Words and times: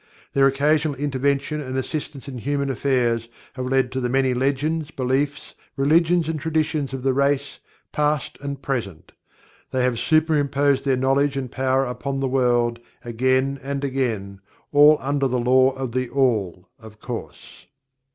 Their 0.33 0.47
occasional 0.47 0.95
intervention 0.95 1.61
and 1.61 1.77
assistance 1.77 2.27
in 2.27 2.39
human 2.39 2.71
affairs 2.71 3.27
have 3.53 3.67
led 3.69 3.91
to 3.91 3.99
the 4.01 4.09
many 4.09 4.33
legends, 4.33 4.89
beliefs, 4.89 5.53
religions 5.77 6.27
and 6.27 6.39
traditions 6.39 6.91
of 6.91 7.03
the 7.03 7.13
race, 7.13 7.59
past 7.91 8.35
and 8.41 8.59
present. 8.59 9.11
They 9.69 9.83
have 9.83 9.99
superimposed 9.99 10.85
their 10.85 10.97
knowledge 10.97 11.37
and 11.37 11.51
power 11.51 11.85
upon 11.85 12.19
the 12.19 12.27
world, 12.27 12.79
again 13.05 13.59
and 13.61 13.83
again, 13.83 14.39
all 14.71 14.97
under 15.01 15.27
the 15.27 15.37
Law 15.39 15.69
of 15.73 15.91
THE 15.91 16.09
ALL, 16.09 16.67
of 16.79 16.99
course. 16.99 17.67